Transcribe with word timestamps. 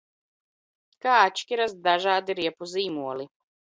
Kā 1.05 1.19
atšķiras 1.27 1.79
dažādi 1.91 2.41
riepu 2.43 2.75
zīmoli? 2.77 3.35